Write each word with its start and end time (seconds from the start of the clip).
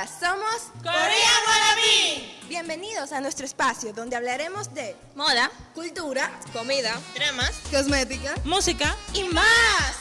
Hola, 0.00 0.08
somos 0.08 0.72
Corea 0.78 1.30
Wannabe. 1.46 2.48
Bienvenidos 2.48 3.12
a 3.12 3.20
nuestro 3.20 3.44
espacio 3.44 3.92
donde 3.92 4.16
hablaremos 4.16 4.72
de 4.72 4.96
moda, 5.14 5.50
cultura, 5.74 6.30
comida, 6.54 6.98
dramas, 7.14 7.60
cosmética, 7.70 8.34
música 8.44 8.96
y 9.12 9.24
más. 9.24 9.98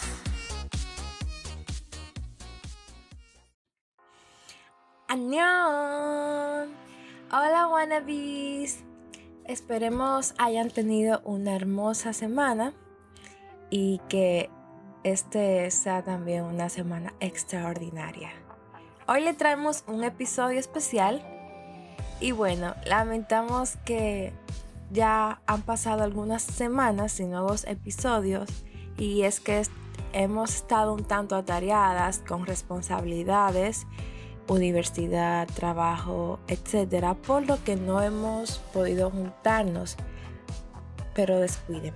¡Añón! 5.10 6.74
Hola 7.30 7.68
wannabes. 7.68 8.78
Esperemos 9.44 10.34
hayan 10.38 10.72
tenido 10.72 11.20
una 11.26 11.58
hermosa 11.58 12.14
semana 12.14 12.72
y 13.70 14.00
que 14.08 14.50
este 15.04 15.70
sea 15.72 16.04
también 16.06 16.44
una 16.44 16.70
semana 16.70 17.14
extraordinaria. 17.20 18.32
Hoy 19.12 19.24
le 19.24 19.34
traemos 19.34 19.84
un 19.88 20.04
episodio 20.04 20.60
especial 20.60 21.24
y 22.20 22.32
bueno, 22.32 22.76
lamentamos 22.86 23.78
que 23.84 24.34
ya 24.92 25.42
han 25.48 25.64
pasado 25.64 26.04
algunas 26.04 26.44
semanas 26.44 27.14
sin 27.14 27.32
nuevos 27.32 27.66
episodios 27.66 28.48
y 29.00 29.24
es 29.24 29.40
que 29.40 29.64
hemos 30.14 30.54
estado 30.54 30.94
un 30.94 31.06
tanto 31.06 31.36
atareadas 31.36 32.20
con 32.20 32.46
responsabilidades, 32.46 33.88
universidad, 34.48 35.48
trabajo, 35.48 36.40
etcétera, 36.48 37.16
por 37.16 37.48
lo 37.48 37.64
que 37.64 37.78
no 37.78 38.04
hemos 38.04 38.60
podido 38.72 39.10
juntarnos. 39.10 39.98
Pero 41.16 41.40
descuiden, 41.40 41.96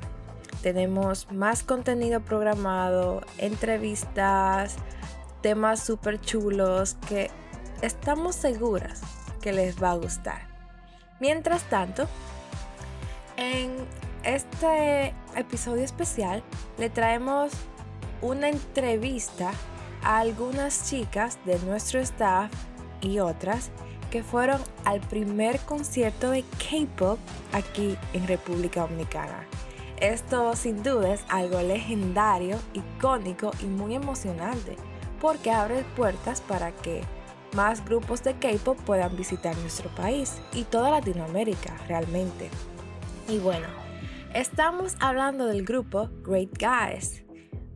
tenemos 0.64 1.32
más 1.32 1.62
contenido 1.62 2.22
programado, 2.22 3.22
entrevistas, 3.38 4.78
temas 5.44 5.84
súper 5.84 6.20
chulos 6.22 6.96
que 7.08 7.30
estamos 7.82 8.34
seguras 8.34 9.02
que 9.42 9.52
les 9.52 9.84
va 9.84 9.92
a 9.92 9.96
gustar. 9.96 10.48
Mientras 11.20 11.64
tanto, 11.64 12.08
en 13.36 13.70
este 14.24 15.14
episodio 15.36 15.84
especial 15.84 16.42
le 16.78 16.90
traemos 16.90 17.52
una 18.22 18.48
entrevista 18.48 19.52
a 20.02 20.20
algunas 20.20 20.90
chicas 20.90 21.38
de 21.46 21.60
nuestro 21.60 22.00
staff 22.00 22.50
y 23.02 23.20
otras 23.20 23.70
que 24.12 24.24
fueron 24.24 24.62
al 24.86 25.02
primer 25.02 25.60
concierto 25.60 26.32
de 26.32 26.44
K-Pop 26.44 27.20
aquí 27.52 27.98
en 28.14 28.28
República 28.28 28.82
Dominicana. 28.82 29.46
Esto 29.98 30.56
sin 30.56 30.84
duda 30.84 31.14
es 31.14 31.26
algo 31.28 31.62
legendario, 31.62 32.60
icónico 32.74 33.52
y 33.62 33.66
muy 33.66 33.96
emocionante 33.96 34.78
porque 35.24 35.52
abre 35.52 35.86
puertas 35.96 36.42
para 36.42 36.74
que 36.74 37.02
más 37.56 37.86
grupos 37.86 38.24
de 38.24 38.34
K-pop 38.34 38.78
puedan 38.86 39.16
visitar 39.16 39.58
nuestro 39.60 39.90
país 39.96 40.42
y 40.52 40.66
toda 40.66 40.92
Latinoamérica 40.92 41.78
realmente. 41.88 42.50
Y 43.30 43.38
bueno, 43.38 43.68
estamos 44.34 44.98
hablando 45.00 45.46
del 45.46 45.64
grupo 45.64 46.10
Great 46.26 46.50
Guys. 46.60 47.24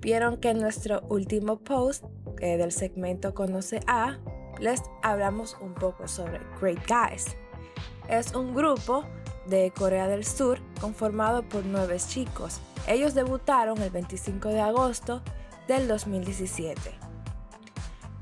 Vieron 0.02 0.42
que 0.42 0.50
en 0.50 0.60
nuestro 0.60 1.04
último 1.08 1.60
post 1.60 2.04
eh, 2.42 2.58
del 2.58 2.74
segmento 2.74 3.34
Conoce 3.34 3.80
A, 3.88 4.18
les 4.60 4.82
hablamos 5.02 5.56
un 5.62 5.74
poco 5.74 6.10
sobre 6.10 6.42
Great 6.60 6.86
Guys. 6.86 7.38
Es 8.10 8.34
un 8.34 8.54
grupo 8.54 9.06
de 9.46 9.72
Corea 9.72 10.10
del 10.10 10.26
Sur 10.26 10.60
conformado 10.82 11.48
por 11.48 11.64
nueve 11.64 11.96
chicos. 11.98 12.60
Ellos 12.90 13.14
debutaron 13.14 13.82
el 13.82 13.90
25 13.90 14.50
de 14.50 14.60
agosto 14.60 15.22
del 15.70 15.88
2017 15.88 17.07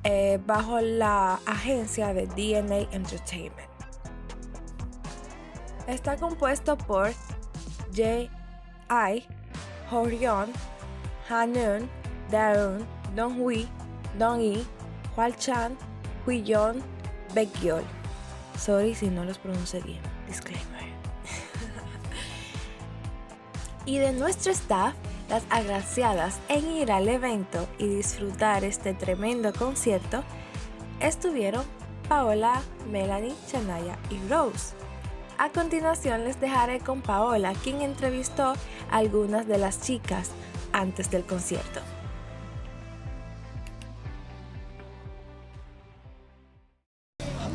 eh, 0.05 0.39
bajo 0.45 0.79
la 0.81 1.39
agencia 1.47 2.13
de 2.13 2.27
DNA 2.27 2.95
Entertainment. 2.95 3.69
Está 5.87 6.15
compuesto 6.15 6.77
por 6.77 7.11
J.I., 7.95 9.27
Horyeon, 9.91 10.53
Hanun, 11.27 11.89
Daeun, 12.29 12.85
Donghui, 13.15 13.67
Dongyi, 14.17 14.65
Hwalchan, 15.15 15.75
Huiyon, 16.25 16.81
Baekhyol. 17.33 17.83
Sorry 18.57 18.93
si 18.93 19.09
no 19.09 19.23
los 19.23 19.39
pronuncié 19.39 19.81
bien. 19.81 20.01
Disclaimer. 20.27 20.85
y 23.85 23.97
de 23.97 24.13
nuestro 24.13 24.51
staff 24.51 24.93
las 25.29 25.43
agraciadas 25.49 26.39
en 26.49 26.69
ir 26.71 26.91
al 26.91 27.07
evento 27.07 27.67
y 27.79 27.87
disfrutar 27.87 28.63
este 28.63 28.93
tremendo 28.93 29.53
concierto 29.53 30.23
estuvieron 30.99 31.63
Paola, 32.07 32.61
Melanie, 32.91 33.33
Chanaya 33.51 33.97
y 34.09 34.19
Rose. 34.29 34.75
A 35.37 35.49
continuación 35.49 36.23
les 36.23 36.39
dejaré 36.39 36.79
con 36.79 37.01
Paola, 37.01 37.53
quien 37.63 37.81
entrevistó 37.81 38.53
a 38.91 38.97
algunas 38.97 39.47
de 39.47 39.57
las 39.57 39.81
chicas 39.81 40.29
antes 40.71 41.09
del 41.11 41.23
concierto. 41.23 41.81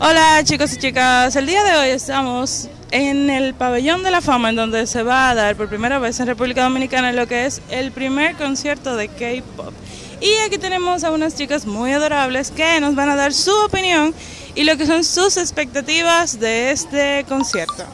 Hola 0.02 0.40
chicos 0.44 0.72
y 0.74 0.78
chicas, 0.78 1.36
el 1.36 1.46
día 1.46 1.62
de 1.62 1.76
hoy 1.76 1.88
estamos 1.90 2.68
en 2.90 3.30
el 3.30 3.54
pabellón 3.54 4.02
de 4.02 4.10
la 4.10 4.20
fama 4.20 4.50
en 4.50 4.56
donde 4.56 4.86
se 4.86 5.02
va 5.02 5.30
a 5.30 5.34
dar 5.34 5.56
por 5.56 5.68
primera 5.68 5.98
vez 5.98 6.18
en 6.20 6.26
República 6.26 6.62
Dominicana 6.64 7.12
lo 7.12 7.26
que 7.26 7.46
es 7.46 7.62
el 7.70 7.92
primer 7.92 8.36
concierto 8.36 8.96
de 8.96 9.08
K-Pop. 9.08 9.72
Y 10.20 10.34
aquí 10.46 10.58
tenemos 10.58 11.04
a 11.04 11.10
unas 11.10 11.34
chicas 11.34 11.66
muy 11.66 11.92
adorables 11.92 12.50
que 12.50 12.80
nos 12.80 12.94
van 12.94 13.08
a 13.08 13.16
dar 13.16 13.32
su 13.32 13.54
opinión 13.64 14.14
y 14.54 14.64
lo 14.64 14.76
que 14.76 14.86
son 14.86 15.04
sus 15.04 15.36
expectativas 15.36 16.38
de 16.40 16.72
este 16.72 17.24
concierto. 17.28 17.84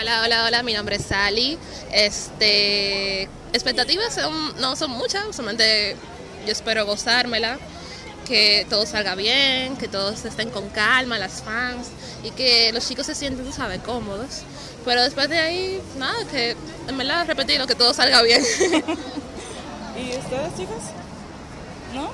Hola, 0.00 0.22
hola, 0.22 0.46
hola, 0.46 0.62
mi 0.62 0.72
nombre 0.72 0.96
es 0.96 1.04
Sally. 1.04 1.58
Este, 1.92 3.28
expectativas 3.52 4.18
no 4.58 4.76
son 4.76 4.90
muchas, 4.92 5.24
solamente 5.34 5.96
yo 6.46 6.52
espero 6.52 6.86
gozármela 6.86 7.58
que 8.24 8.66
todo 8.68 8.86
salga 8.86 9.14
bien, 9.14 9.76
que 9.76 9.88
todos 9.88 10.24
estén 10.24 10.50
con 10.50 10.68
calma, 10.70 11.18
las 11.18 11.42
fans, 11.42 11.88
y 12.22 12.30
que 12.30 12.72
los 12.72 12.86
chicos 12.86 13.06
se 13.06 13.14
sienten, 13.14 13.44
tú 13.44 13.52
sabes, 13.52 13.80
cómodos. 13.80 14.42
Pero 14.84 15.02
después 15.02 15.28
de 15.28 15.38
ahí, 15.38 15.80
nada, 15.98 16.14
que 16.30 16.56
en 16.88 16.98
verdad 16.98 17.26
repetirlo, 17.26 17.66
que 17.66 17.74
todo 17.74 17.94
salga 17.94 18.22
bien. 18.22 18.42
¿Y 19.96 20.16
ustedes, 20.16 20.56
chicos? 20.56 20.82
¿No? 21.94 22.10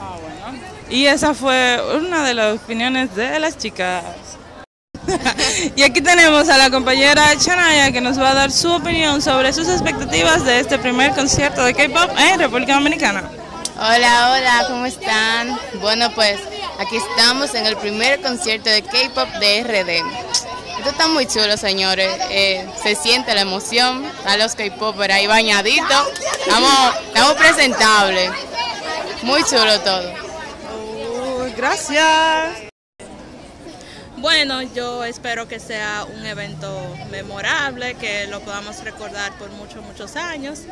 Ah, 0.00 0.16
bueno. 0.20 0.58
Y 0.88 1.06
esa 1.06 1.34
fue 1.34 1.80
una 1.96 2.24
de 2.24 2.34
las 2.34 2.56
opiniones 2.56 3.14
de 3.14 3.38
las 3.38 3.58
chicas. 3.58 4.04
y 5.76 5.82
aquí 5.82 6.00
tenemos 6.00 6.48
a 6.48 6.58
la 6.58 6.70
compañera 6.70 7.36
Chanaya 7.36 7.92
que 7.92 8.00
nos 8.00 8.18
va 8.18 8.30
a 8.30 8.34
dar 8.34 8.50
su 8.50 8.70
opinión 8.70 9.22
sobre 9.22 9.52
sus 9.52 9.68
expectativas 9.68 10.44
de 10.44 10.60
este 10.60 10.78
primer 10.78 11.12
concierto 11.14 11.64
de 11.64 11.74
K-pop 11.74 12.10
en 12.18 12.38
República 12.38 12.74
Dominicana. 12.74 13.30
Hola, 13.80 14.32
hola, 14.32 14.64
¿cómo 14.66 14.86
están? 14.86 15.56
Bueno, 15.74 16.10
pues 16.12 16.40
aquí 16.80 16.96
estamos 16.96 17.54
en 17.54 17.64
el 17.64 17.76
primer 17.76 18.20
concierto 18.20 18.68
de 18.68 18.82
K-Pop 18.82 19.28
de 19.38 19.62
RD. 19.62 20.78
Esto 20.78 20.90
está 20.90 21.06
muy 21.06 21.26
chulo, 21.26 21.56
señores. 21.56 22.10
Eh, 22.28 22.68
se 22.82 22.96
siente 22.96 23.32
la 23.36 23.42
emoción. 23.42 24.04
A 24.24 24.36
los 24.36 24.56
K-Popers 24.56 25.14
ahí 25.14 25.28
bañaditos. 25.28 26.08
Estamos, 26.40 26.96
estamos 27.06 27.34
presentables. 27.34 28.30
Muy 29.22 29.44
chulo 29.44 29.78
todo. 29.80 30.12
gracias. 31.56 32.68
Bueno, 34.20 34.62
yo 34.62 35.04
espero 35.04 35.46
que 35.46 35.60
sea 35.60 36.04
un 36.12 36.26
evento 36.26 36.76
memorable, 37.08 37.94
que 37.94 38.26
lo 38.26 38.40
podamos 38.40 38.82
recordar 38.82 39.32
por 39.38 39.48
muchos, 39.50 39.84
muchos 39.84 40.16
años. 40.16 40.62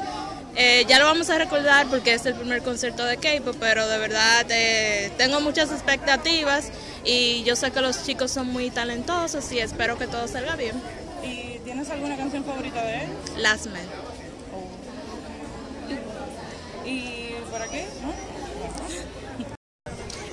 Eh, 0.56 0.84
ya 0.88 0.98
lo 0.98 1.04
vamos 1.04 1.30
a 1.30 1.38
recordar 1.38 1.86
porque 1.86 2.14
es 2.14 2.26
el 2.26 2.34
primer 2.34 2.62
concierto 2.62 3.04
de 3.04 3.18
K-pop, 3.18 3.54
pero 3.60 3.86
de 3.86 3.98
verdad 3.98 4.46
eh, 4.50 5.12
tengo 5.16 5.40
muchas 5.40 5.70
expectativas 5.70 6.72
y 7.04 7.44
yo 7.44 7.54
sé 7.54 7.70
que 7.70 7.80
los 7.80 8.04
chicos 8.04 8.32
son 8.32 8.48
muy 8.48 8.70
talentosos 8.70 9.52
y 9.52 9.60
espero 9.60 9.96
que 9.96 10.08
todo 10.08 10.26
salga 10.26 10.56
bien. 10.56 10.74
¿Y 11.22 11.60
tienes 11.60 11.88
alguna 11.90 12.16
canción 12.16 12.44
favorita 12.44 12.82
de 12.84 13.04
él? 13.04 13.10
Last 13.38 13.66
Man. 13.66 13.86
Oh. 14.52 14.66
¿Y 16.84 17.30
por 17.48 17.62
aquí? 17.62 17.82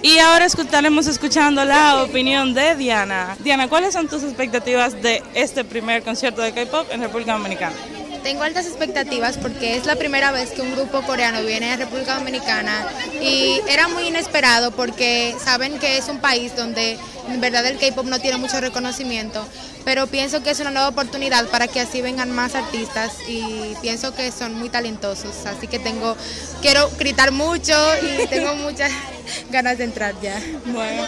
Y 0.05 0.19
ahora 0.19 0.47
estaremos 0.47 1.07
escuchando 1.07 1.63
la 1.63 2.03
opinión 2.03 2.53
de 2.53 2.75
Diana. 2.75 3.38
Diana, 3.39 3.69
¿cuáles 3.69 3.94
son 3.94 4.09
tus 4.09 4.21
expectativas 4.21 5.01
de 5.01 5.23
este 5.33 5.63
primer 5.63 6.03
concierto 6.03 6.41
de 6.41 6.51
K-pop 6.51 6.88
en 6.91 7.00
República 7.00 7.31
Dominicana? 7.31 7.73
Tengo 8.23 8.43
altas 8.43 8.65
expectativas 8.65 9.37
porque 9.37 9.75
es 9.75 9.85
la 9.85 9.95
primera 9.95 10.31
vez 10.31 10.51
que 10.51 10.61
un 10.61 10.71
grupo 10.71 11.01
coreano 11.01 11.41
viene 11.43 11.71
a 11.71 11.75
República 11.75 12.15
Dominicana 12.15 12.87
y 13.21 13.59
era 13.67 13.87
muy 13.89 14.07
inesperado 14.07 14.71
porque 14.71 15.35
saben 15.43 15.77
que 15.77 15.97
es 15.97 16.07
un 16.07 16.19
país 16.19 16.55
donde 16.55 16.97
en 17.29 17.41
verdad 17.41 17.65
el 17.65 17.77
K-pop 17.77 18.05
no 18.05 18.19
tiene 18.19 18.37
mucho 18.37 18.59
reconocimiento, 18.59 19.45
pero 19.85 20.07
pienso 20.07 20.41
que 20.41 20.51
es 20.51 20.59
una 20.61 20.71
nueva 20.71 20.89
oportunidad 20.89 21.45
para 21.47 21.67
que 21.67 21.81
así 21.81 22.01
vengan 22.01 22.31
más 22.31 22.55
artistas 22.55 23.13
y 23.27 23.75
pienso 23.81 24.15
que 24.15 24.31
son 24.31 24.55
muy 24.55 24.69
talentosos, 24.69 25.45
así 25.45 25.67
que 25.67 25.79
tengo 25.79 26.15
quiero 26.61 26.89
gritar 26.97 27.31
mucho 27.31 27.75
y 28.01 28.27
tengo 28.27 28.55
muchas 28.55 28.91
ganas 29.51 29.77
de 29.77 29.83
entrar 29.83 30.15
ya. 30.21 30.41
Bueno, 30.65 31.03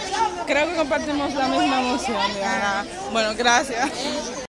creo 0.46 0.70
que 0.70 0.76
compartimos 0.76 1.34
la 1.34 1.48
misma 1.48 1.80
emoción, 1.80 2.34
Diana. 2.36 2.86
Bueno, 3.12 3.34
gracias. 3.36 4.45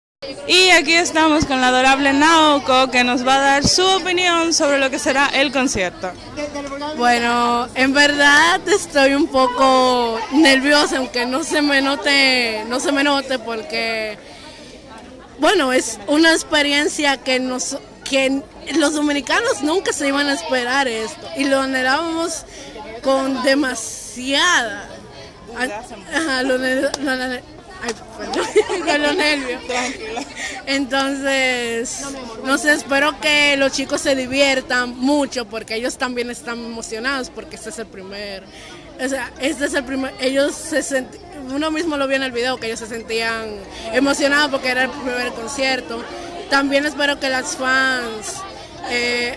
Y 0.47 0.69
aquí 0.71 0.93
estamos 0.93 1.45
con 1.45 1.61
la 1.61 1.67
adorable 1.69 2.13
Naoko 2.13 2.91
que 2.91 3.03
nos 3.03 3.25
va 3.25 3.35
a 3.35 3.39
dar 3.39 3.67
su 3.67 3.85
opinión 3.85 4.53
sobre 4.53 4.77
lo 4.77 4.89
que 4.89 4.99
será 4.99 5.27
el 5.27 5.51
concierto. 5.51 6.11
Bueno, 6.97 7.67
en 7.75 7.93
verdad 7.93 8.59
estoy 8.67 9.13
un 9.13 9.27
poco 9.27 10.19
nerviosa, 10.31 10.97
aunque 10.97 11.25
no 11.25 11.43
se 11.43 11.61
me 11.61 11.81
note, 11.81 12.63
no 12.67 12.79
se 12.79 12.91
me 12.91 13.03
note 13.03 13.39
porque 13.39 14.17
bueno, 15.39 15.73
es 15.73 15.99
una 16.07 16.31
experiencia 16.31 17.17
que 17.17 17.39
nos 17.39 17.77
que 18.03 18.41
los 18.75 18.93
dominicanos 18.93 19.63
nunca 19.63 19.93
se 19.93 20.07
iban 20.07 20.27
a 20.27 20.33
esperar 20.33 20.87
esto 20.87 21.27
y 21.37 21.45
lo 21.45 21.61
anhelábamos 21.61 22.45
con 23.01 23.43
demasiada 23.43 24.89
Ajá, 26.13 26.43
lo, 26.43 26.57
lo, 26.57 26.67
lo, 26.67 27.37
Ay, 27.83 27.93
con 28.79 29.01
los. 29.01 29.15
Entonces, 30.65 32.05
no 32.45 32.57
sé, 32.57 32.73
espero 32.73 33.19
que 33.19 33.57
los 33.57 33.73
chicos 33.73 33.99
se 33.99 34.15
diviertan 34.15 34.97
mucho 34.97 35.45
porque 35.45 35.75
ellos 35.75 35.97
también 35.97 36.29
están 36.29 36.59
emocionados 36.59 37.29
porque 37.29 37.57
este 37.57 37.69
es 37.69 37.79
el 37.79 37.87
primer, 37.87 38.43
o 39.03 39.09
sea, 39.09 39.31
este 39.41 39.65
es 39.65 39.73
el 39.73 39.83
primer, 39.83 40.13
ellos 40.21 40.55
se 40.55 40.81
sentían, 40.81 41.51
uno 41.51 41.71
mismo 41.71 41.97
lo 41.97 42.07
vio 42.07 42.15
en 42.15 42.23
el 42.23 42.31
video 42.31 42.57
que 42.57 42.67
ellos 42.67 42.79
se 42.79 42.87
sentían 42.87 43.49
emocionados 43.91 44.49
porque 44.49 44.69
era 44.69 44.83
el 44.83 44.89
primer 44.89 45.33
concierto. 45.33 46.01
También 46.49 46.85
espero 46.85 47.19
que 47.19 47.29
las 47.29 47.57
fans 47.57 48.35
eh, 48.89 49.35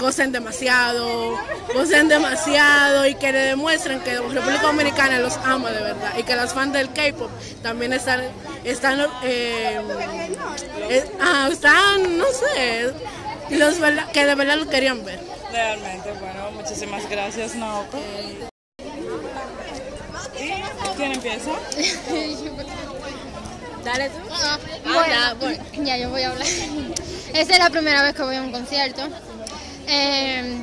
gocen 0.00 0.32
demasiado, 0.32 1.38
gocen 1.74 2.08
demasiado 2.08 3.06
y 3.06 3.14
que 3.14 3.30
le 3.32 3.38
demuestren 3.40 4.00
que 4.00 4.16
República 4.16 4.62
Dominicana 4.62 5.18
los 5.18 5.36
ama 5.36 5.70
de 5.70 5.82
verdad 5.82 6.12
y 6.18 6.22
que 6.22 6.34
las 6.34 6.54
fans 6.54 6.72
del 6.72 6.88
K-pop 6.92 7.30
también 7.62 7.92
están, 7.92 8.22
están, 8.64 9.00
eh, 9.22 9.80
eh, 10.88 11.04
ah, 11.20 11.48
están, 11.52 12.18
no 12.18 12.24
sé, 12.26 12.92
los, 13.50 13.74
que 14.12 14.26
de 14.26 14.34
verdad 14.34 14.56
lo 14.56 14.68
querían 14.68 15.04
ver. 15.04 15.20
Realmente, 15.52 16.10
bueno, 16.12 16.50
muchísimas 16.52 17.08
gracias, 17.08 17.54
Naoko. 17.54 18.00
¿Quién 20.96 21.12
empieza? 21.12 21.50
Dale 23.84 24.10
tú. 24.10 24.18
Ah, 24.30 24.58
bueno, 24.84 25.36
bueno, 25.40 25.64
ya 25.84 25.96
yo 25.96 26.10
voy 26.10 26.22
a 26.22 26.30
hablar. 26.30 26.46
Esta 27.32 27.52
es 27.52 27.58
la 27.58 27.70
primera 27.70 28.02
vez 28.02 28.14
que 28.14 28.22
voy 28.22 28.36
a 28.36 28.42
un 28.42 28.52
concierto. 28.52 29.08
Eh, 29.90 30.62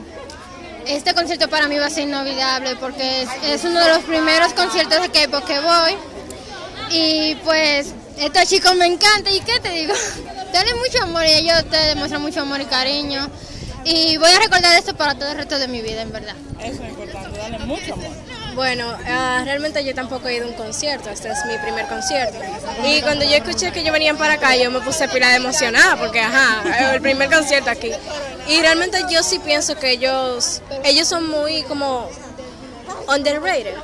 este 0.88 1.14
concierto 1.14 1.50
para 1.50 1.68
mí 1.68 1.78
va 1.78 1.88
a 1.88 1.90
ser 1.90 2.04
inolvidable 2.04 2.78
porque 2.78 3.24
es, 3.24 3.30
es 3.44 3.64
uno 3.66 3.80
de 3.80 3.90
los 3.90 4.00
primeros 4.04 4.54
conciertos 4.54 5.02
de 5.02 5.10
K-pop 5.10 5.44
que 5.46 5.60
voy. 5.60 5.96
Y 6.90 7.36
pues 7.44 7.94
estos 8.18 8.48
chicos 8.48 8.76
me 8.76 8.86
encantan. 8.86 9.34
¿Y 9.34 9.42
qué 9.42 9.60
te 9.60 9.70
digo? 9.70 9.94
Dale 10.54 10.74
mucho 10.76 11.04
amor 11.04 11.26
y 11.26 11.34
ellos 11.34 11.66
te 11.70 11.78
demuestran 11.78 12.22
mucho 12.22 12.42
amor 12.42 12.62
y 12.62 12.66
cariño. 12.66 13.30
Y 13.84 14.18
voy 14.18 14.32
a 14.32 14.40
recordar 14.40 14.78
esto 14.78 14.96
para 14.96 15.16
todo 15.16 15.32
el 15.32 15.38
resto 15.38 15.60
de 15.60 15.68
mi 15.68 15.82
vida, 15.82 16.02
en 16.02 16.12
verdad. 16.12 16.36
Eso 16.60 16.84
es 16.84 16.90
importante, 16.90 17.38
dale 17.38 17.60
mucho 17.60 17.94
amor. 17.94 18.37
Bueno, 18.58 18.90
uh, 18.90 19.46
realmente 19.46 19.86
yo 19.86 19.94
tampoco 19.94 20.28
he 20.28 20.38
ido 20.38 20.48
a 20.48 20.50
un 20.50 20.56
concierto, 20.56 21.12
este 21.12 21.30
es 21.30 21.46
mi 21.46 21.60
primer 21.60 21.86
concierto. 21.86 22.40
Y 22.84 23.04
cuando 23.04 23.24
yo 23.24 23.36
escuché 23.36 23.72
que 23.72 23.82
ellos 23.82 23.94
venían 23.94 24.18
para 24.18 24.34
acá, 24.34 24.56
yo 24.56 24.72
me 24.72 24.80
puse 24.80 25.08
pila 25.10 25.30
de 25.30 25.36
emocionada, 25.36 25.96
porque 25.96 26.20
ajá, 26.22 26.96
el 26.96 27.00
primer 27.00 27.30
concierto 27.30 27.70
aquí. 27.70 27.92
Y 28.48 28.60
realmente 28.60 28.98
yo 29.12 29.22
sí 29.22 29.38
pienso 29.38 29.76
que 29.76 29.92
ellos, 29.92 30.64
ellos 30.84 31.08
son 31.08 31.30
muy 31.30 31.62
como 31.64 32.10
underrated. 33.08 33.76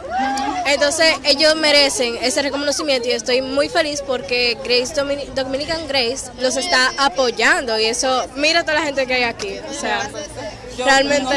Entonces 0.65 1.13
ellos 1.23 1.55
merecen 1.55 2.17
ese 2.23 2.41
reconocimiento 2.41 3.07
y 3.07 3.11
estoy 3.11 3.43
muy 3.43 3.69
feliz 3.69 4.01
porque 4.01 4.57
Grace 4.63 4.95
Dominican 5.35 5.87
Grace 5.87 6.31
los 6.39 6.57
está 6.57 6.91
apoyando 6.97 7.77
y 7.79 7.85
eso, 7.85 8.25
mira 8.37 8.63
toda 8.63 8.75
la 8.75 8.81
gente 8.81 9.05
que 9.05 9.13
hay 9.13 9.23
aquí, 9.23 9.59
o 9.69 9.73
sea, 9.73 10.09
realmente 10.77 11.35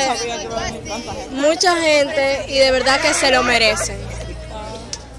mucha 1.31 1.77
gente 1.77 2.47
y 2.49 2.59
de 2.59 2.71
verdad 2.71 3.01
que 3.01 3.15
se 3.15 3.31
lo 3.31 3.43
merecen. 3.43 3.99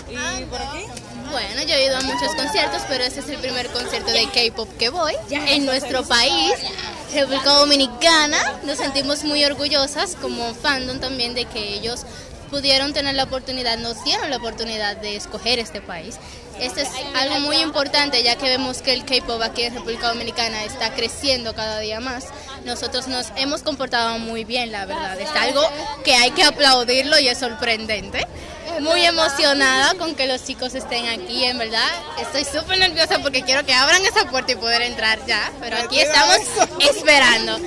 ¿Y 0.10 0.44
por 0.46 0.62
aquí? 0.62 0.86
Bueno, 1.32 1.62
yo 1.64 1.76
he 1.76 1.86
ido 1.86 1.98
a 1.98 2.02
muchos 2.02 2.34
conciertos, 2.36 2.82
pero 2.88 3.04
este 3.04 3.20
es 3.20 3.30
el 3.30 3.38
primer 3.38 3.68
concierto 3.68 4.12
de 4.12 4.26
K-pop 4.26 4.70
que 4.78 4.90
voy 4.90 5.14
en 5.30 5.66
nuestro 5.66 6.04
país. 6.04 6.54
República 7.14 7.52
Dominicana, 7.54 8.38
nos 8.64 8.78
sentimos 8.78 9.24
muy 9.24 9.44
orgullosas 9.44 10.16
como 10.16 10.54
fandom 10.54 11.00
también 11.00 11.36
de 11.36 11.46
que 11.46 11.76
ellos 11.76 12.06
pudieron 12.50 12.94
tener 12.94 13.16
la 13.16 13.24
oportunidad, 13.24 13.78
nos 13.78 14.04
dieron 14.04 14.30
la 14.30 14.38
oportunidad 14.38 14.98
de 14.98 15.16
escoger 15.16 15.60
este 15.60 15.82
país. 15.82 16.16
Esto 16.60 16.82
es 16.82 16.90
algo 17.16 17.40
muy 17.42 17.58
importante 17.58 18.24
ya 18.24 18.36
que 18.36 18.46
vemos 18.46 18.82
que 18.82 18.94
el 18.94 19.06
K-pop 19.06 19.42
aquí 19.42 19.64
en 19.64 19.76
República 19.76 20.10
Dominicana 20.10 20.64
está 20.64 20.94
creciendo 20.94 21.54
cada 21.54 21.80
día 21.80 22.00
más. 22.00 22.26
Nosotros 22.66 23.08
nos 23.08 23.28
hemos 23.36 23.62
comportado 23.64 24.18
muy 24.20 24.44
bien, 24.44 24.72
la 24.72 24.86
verdad. 24.86 25.20
Es 25.20 25.30
algo 25.32 25.62
que 26.04 26.16
hay 26.16 26.32
que 26.32 26.44
aplaudirlo 26.44 27.20
y 27.20 27.28
es 27.28 27.38
sorprendente. 27.38 28.26
Muy 28.80 29.04
emocionada 29.06 29.96
con 29.96 30.16
que 30.16 30.28
los 30.28 30.44
chicos 30.44 30.76
estén 30.76 31.08
aquí, 31.08 31.46
en 31.46 31.58
verdad. 31.58 31.90
Estoy 32.20 32.44
súper 32.44 32.78
nerviosa 32.78 33.20
porque 33.22 33.42
quiero 33.44 33.66
que 33.66 33.74
abran 33.74 34.04
esa 34.06 34.30
puerta 34.30 34.52
y 34.52 34.56
poder 34.56 34.82
entrar 34.82 35.20
ya, 35.26 35.52
pero 35.60 35.78
aquí 35.78 36.00
estamos 36.00 36.38
esperando. 36.80 37.60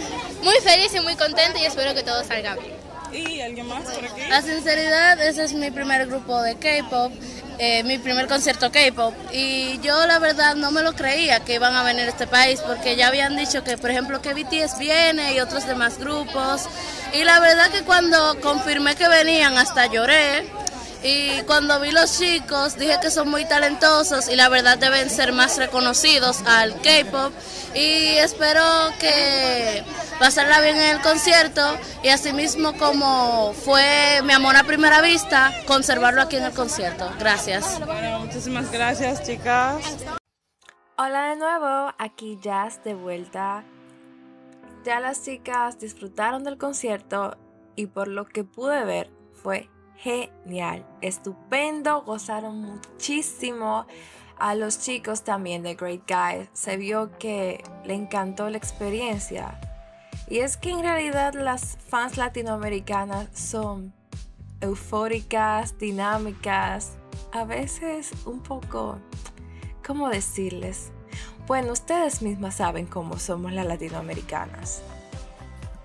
Muy 0.43 0.57
feliz 0.63 0.95
y 0.95 1.01
muy 1.01 1.17
contenta 1.17 1.59
y 1.59 1.65
espero 1.65 1.95
que 1.95 2.03
todo 2.03 2.25
salga 2.25 2.57
bien. 2.57 2.81
¿Y 3.13 3.41
alguien 3.41 3.67
más 3.67 3.83
por 3.83 4.05
aquí? 4.05 4.21
La 4.29 4.41
sinceridad, 4.41 5.21
ese 5.21 5.45
es 5.45 5.53
mi 5.55 5.71
primer 5.71 6.07
grupo 6.07 6.41
de 6.43 6.57
K-pop, 6.57 7.13
eh, 7.63 7.83
mi 7.85 7.99
primer 7.99 8.27
concierto 8.27 8.73
K-pop. 8.73 9.15
Y 9.33 9.79
yo 9.81 10.07
la 10.07 10.19
verdad 10.19 10.55
no 10.57 10.71
me 10.71 10.81
lo 10.81 10.95
creía 10.95 11.41
que 11.41 11.57
iban 11.57 11.77
a 11.77 11.83
venir 11.83 12.07
a 12.07 12.09
este 12.09 12.27
país 12.27 12.59
porque 12.67 12.97
ya 12.97 13.09
habían 13.09 13.37
dicho 13.37 13.63
que, 13.63 13.77
por 13.77 13.91
ejemplo, 13.91 14.23
que 14.23 14.33
BTS 14.33 14.79
viene 14.79 15.35
y 15.35 15.41
otros 15.41 15.67
demás 15.67 15.99
grupos. 15.99 16.63
Y 17.13 17.23
la 17.23 17.39
verdad 17.39 17.71
que 17.71 17.83
cuando 17.83 18.41
confirmé 18.41 18.95
que 18.97 19.07
venían 19.09 19.59
hasta 19.59 19.85
lloré. 19.87 20.51
Y 21.03 21.43
cuando 21.43 21.79
vi 21.81 21.91
los 21.91 22.19
chicos 22.19 22.79
dije 22.79 22.97
que 23.03 23.11
son 23.11 23.29
muy 23.31 23.45
talentosos 23.47 24.29
y 24.29 24.37
la 24.37 24.49
verdad 24.49 24.79
deben 24.79 25.11
ser 25.11 25.33
más 25.33 25.59
reconocidos 25.59 26.39
al 26.47 26.81
K-pop. 26.81 27.33
Y 27.75 28.17
espero 28.17 28.63
que 28.99 29.85
pasarla 30.21 30.61
bien 30.61 30.77
en 30.77 30.97
el 30.97 31.01
concierto 31.01 31.63
y 32.05 32.09
asimismo 32.09 32.75
como 32.77 33.55
fue 33.55 34.21
mi 34.23 34.35
amor 34.35 34.55
a 34.55 34.65
primera 34.65 35.01
vista, 35.01 35.51
conservarlo 35.67 36.21
aquí 36.21 36.37
en 36.37 36.45
el 36.45 36.53
concierto. 36.53 37.11
Gracias. 37.19 37.81
Bueno, 37.85 38.21
muchísimas 38.21 38.71
gracias, 38.71 39.25
chicas. 39.25 39.97
Hola 40.99 41.31
de 41.31 41.37
nuevo, 41.37 41.95
aquí 41.99 42.39
Jazz 42.43 42.85
de 42.85 42.95
vuelta. 42.95 43.65
Ya 44.85 45.01
las 45.01 45.25
chicas 45.25 45.79
disfrutaron 45.79 46.45
del 46.45 46.59
concierto 46.59 47.39
y 47.75 47.87
por 47.87 48.07
lo 48.07 48.27
que 48.27 48.45
pude 48.45 48.85
ver 48.85 49.11
fue 49.33 49.71
genial, 49.97 50.87
estupendo, 51.01 52.03
gozaron 52.03 52.61
muchísimo. 52.61 53.87
A 54.39 54.55
los 54.55 54.81
chicos 54.81 55.23
también 55.23 55.63
de 55.63 55.75
Great 55.75 56.03
Guys 56.07 56.49
se 56.53 56.77
vio 56.77 57.11
que 57.19 57.63
le 57.85 57.95
encantó 57.95 58.49
la 58.51 58.57
experiencia. 58.59 59.59
Y 60.31 60.39
es 60.39 60.57
que 60.57 60.71
en 60.71 60.83
realidad 60.83 61.35
las 61.35 61.77
fans 61.89 62.17
latinoamericanas 62.17 63.29
son 63.35 63.93
eufóricas, 64.61 65.77
dinámicas, 65.77 66.93
a 67.33 67.45
veces 67.45 68.13
un 68.27 68.41
poco, 68.41 69.01
¿cómo 69.85 70.09
decirles? 70.09 70.93
Bueno, 71.49 71.73
ustedes 71.73 72.23
mismas 72.23 72.55
saben 72.55 72.87
cómo 72.87 73.19
somos 73.19 73.53
las 73.53 73.67
latinoamericanas. 73.67 74.83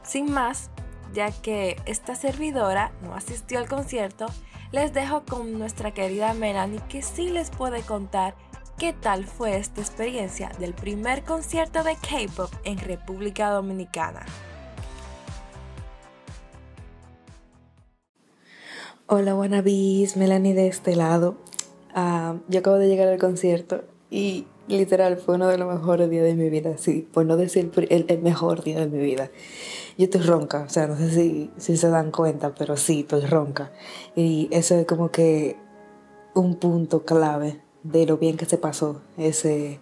Sin 0.03 0.31
más, 0.31 0.69
ya 1.11 1.31
que 1.31 1.81
esta 1.87 2.13
servidora 2.13 2.91
no 3.01 3.15
asistió 3.15 3.57
al 3.57 3.67
concierto, 3.67 4.27
les 4.71 4.93
dejo 4.93 5.25
con 5.25 5.57
nuestra 5.57 5.91
querida 5.91 6.35
Melanie 6.35 6.81
que 6.87 7.01
sí 7.01 7.31
les 7.31 7.49
puede 7.49 7.81
contar 7.81 8.35
qué 8.77 8.93
tal 8.93 9.25
fue 9.25 9.57
esta 9.57 9.79
experiencia 9.81 10.51
del 10.59 10.73
primer 10.73 11.23
concierto 11.23 11.83
de 11.83 11.95
K-Pop 11.95 12.51
en 12.65 12.77
República 12.77 13.49
Dominicana. 13.51 14.25
Hola 19.07 19.35
wannabes, 19.35 20.17
Melanie 20.17 20.53
de 20.53 20.67
este 20.67 20.95
lado. 20.95 21.37
Uh, 21.95 22.39
yo 22.49 22.59
acabo 22.59 22.77
de 22.77 22.87
llegar 22.87 23.07
al 23.07 23.19
concierto 23.19 23.85
y 24.09 24.47
literal, 24.67 25.17
fue 25.17 25.35
uno 25.35 25.47
de 25.47 25.57
los 25.57 25.73
mejores 25.73 26.09
días 26.09 26.25
de 26.25 26.35
mi 26.35 26.49
vida, 26.49 26.77
sí, 26.77 27.07
por 27.13 27.25
no 27.25 27.37
decir 27.37 27.71
el, 27.89 28.05
el 28.09 28.21
mejor 28.21 28.63
día 28.63 28.79
de 28.79 28.87
mi 28.87 28.97
vida. 28.97 29.29
Yo 29.97 30.05
estoy 30.05 30.21
ronca, 30.21 30.63
o 30.63 30.69
sea, 30.69 30.87
no 30.87 30.97
sé 30.97 31.11
si, 31.11 31.51
si 31.57 31.77
se 31.77 31.89
dan 31.89 32.11
cuenta, 32.11 32.53
pero 32.53 32.75
sí, 32.75 33.01
estoy 33.01 33.21
ronca. 33.21 33.71
Y 34.15 34.49
eso 34.51 34.75
es 34.75 34.85
como 34.85 35.11
que 35.11 35.55
un 36.33 36.55
punto 36.55 37.05
clave 37.05 37.64
de 37.91 38.05
lo 38.05 38.17
bien 38.17 38.37
que 38.37 38.45
se 38.45 38.57
pasó 38.57 39.01
ese 39.17 39.79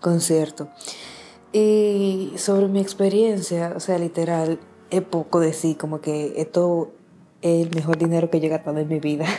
concierto. 0.00 0.68
Y 1.52 2.32
sobre 2.36 2.68
mi 2.68 2.80
experiencia, 2.80 3.72
o 3.74 3.80
sea, 3.80 3.98
literal, 3.98 4.60
es 4.90 5.02
poco 5.02 5.40
de 5.40 5.52
sí, 5.52 5.74
como 5.74 6.00
que 6.00 6.34
esto 6.36 6.92
es 7.40 7.66
el 7.66 7.74
mejor 7.74 7.98
dinero 7.98 8.30
que 8.30 8.38
he 8.38 8.48
gastado 8.48 8.78
en 8.78 8.88
mi 8.88 9.00
vida. 9.00 9.26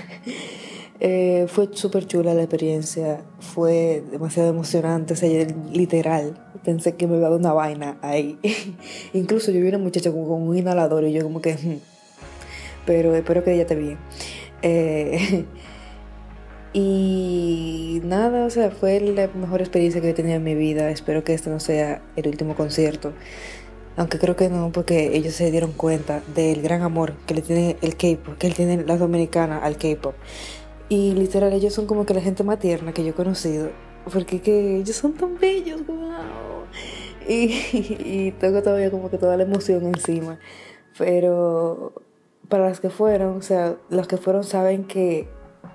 Eh, 1.00 1.46
fue 1.48 1.70
súper 1.74 2.08
chula 2.08 2.34
la 2.34 2.42
experiencia, 2.42 3.24
fue 3.40 4.04
demasiado 4.10 4.50
emocionante, 4.50 5.14
o 5.14 5.16
sea, 5.16 5.30
literal, 5.72 6.44
pensé 6.64 6.96
que 6.96 7.06
me 7.06 7.18
iba 7.18 7.28
a 7.28 7.30
dar 7.30 7.40
una 7.40 7.54
vaina 7.54 8.00
ahí. 8.02 8.40
Incluso 9.14 9.52
yo 9.52 9.62
vi 9.62 9.68
una 9.68 9.78
muchacha 9.78 10.12
con, 10.12 10.24
un 10.24 10.58
inhalador 10.58 11.04
y 11.04 11.14
yo 11.14 11.22
como 11.22 11.40
que, 11.40 11.54
hmm". 11.54 11.80
pero 12.88 13.14
espero 13.14 13.44
que 13.44 13.54
ella 13.54 13.62
esté 13.62 13.76
bien. 13.76 14.00
Eh, 14.64 15.46
y 16.80 18.02
nada, 18.04 18.46
o 18.46 18.52
sea, 18.52 18.70
fue 18.70 19.00
la 19.00 19.28
mejor 19.30 19.62
experiencia 19.62 20.00
que 20.00 20.12
he 20.12 20.14
tenido 20.14 20.36
en 20.36 20.44
mi 20.44 20.54
vida. 20.54 20.92
Espero 20.92 21.24
que 21.24 21.34
este 21.34 21.50
no 21.50 21.60
sea 21.60 22.04
el 22.16 22.28
último 22.28 22.56
concierto. 22.56 23.14
Aunque 23.96 24.20
creo 24.20 24.36
que 24.36 24.48
no, 24.48 24.72
porque 24.72 25.18
ellos 25.18 25.34
se 25.34 25.50
dieron 25.50 25.72
cuenta 25.72 26.22
del 26.36 26.62
gran 26.62 26.84
amor 26.84 27.14
que 27.26 27.34
le 27.34 27.42
tiene 27.42 27.78
el 27.82 27.98
K-pop, 27.98 28.38
que 28.38 28.46
él 28.46 28.54
tiene 28.54 28.84
la 28.84 28.96
dominicana 28.96 29.58
al 29.58 29.78
K-pop. 29.78 30.14
Y 30.88 31.14
literal, 31.14 31.52
ellos 31.52 31.74
son 31.74 31.88
como 31.88 32.06
que 32.06 32.14
la 32.14 32.22
gente 32.22 32.44
más 32.44 32.60
tierna 32.60 32.94
que 32.94 33.04
yo 33.04 33.10
he 33.10 33.14
conocido. 33.14 33.72
Porque 34.14 34.40
que 34.42 34.78
ellos 34.78 34.98
son 34.98 35.14
tan 35.14 35.40
bellos, 35.40 35.84
wow. 35.88 35.98
Y, 37.28 37.56
y 37.74 38.36
tengo 38.40 38.62
todavía 38.62 38.92
como 38.92 39.10
que 39.10 39.18
toda 39.18 39.36
la 39.36 39.42
emoción 39.42 39.84
encima. 39.88 40.38
Pero 40.96 41.94
para 42.50 42.70
las 42.70 42.80
que 42.80 42.92
fueron, 42.92 43.38
o 43.38 43.42
sea, 43.42 43.78
los 43.90 44.08
que 44.08 44.18
fueron 44.18 44.44
saben 44.44 44.84
que 44.84 45.28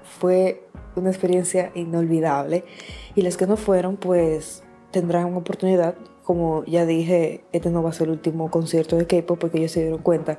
fue 0.02 0.66
una 0.96 1.10
experiencia 1.10 1.70
inolvidable. 1.74 2.64
Y 3.14 3.22
las 3.22 3.36
que 3.36 3.46
no 3.46 3.56
fueron, 3.56 3.96
pues 3.96 4.62
tendrán 4.90 5.26
una 5.26 5.38
oportunidad. 5.38 5.94
Como 6.24 6.64
ya 6.64 6.86
dije, 6.86 7.44
este 7.52 7.70
no 7.70 7.82
va 7.82 7.90
a 7.90 7.92
ser 7.92 8.06
el 8.06 8.14
último 8.14 8.50
concierto 8.50 8.96
de 8.96 9.06
K-pop 9.06 9.38
porque 9.38 9.58
ellos 9.58 9.72
se 9.72 9.80
dieron 9.82 10.02
cuenta 10.02 10.38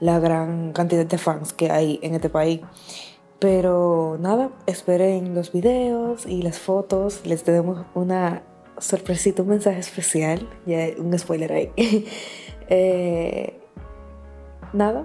la 0.00 0.18
gran 0.18 0.72
cantidad 0.72 1.06
de 1.06 1.18
fans 1.18 1.52
que 1.52 1.70
hay 1.70 1.98
en 2.02 2.14
este 2.14 2.28
país. 2.28 2.60
Pero 3.38 4.16
nada, 4.20 4.50
esperen 4.66 5.34
los 5.34 5.52
videos 5.52 6.26
y 6.26 6.42
las 6.42 6.58
fotos. 6.58 7.26
Les 7.26 7.42
tenemos 7.42 7.84
una 7.94 8.42
sorpresita, 8.78 9.42
un 9.42 9.48
mensaje 9.48 9.80
especial. 9.80 10.48
Ya 10.66 10.88
un 10.98 11.18
spoiler 11.18 11.52
ahí. 11.52 11.72
Eh, 12.70 13.60
nada, 14.72 15.04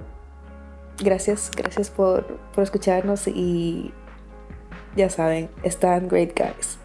gracias, 1.01 1.51
gracias 1.55 1.89
por, 1.89 2.25
por 2.53 2.63
escucharnos 2.63 3.27
y 3.27 3.93
ya 4.95 5.09
saben, 5.09 5.49
están 5.63 6.07
great 6.07 6.37
guys. 6.37 6.77